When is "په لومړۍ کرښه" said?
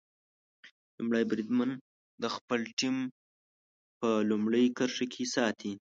3.99-5.05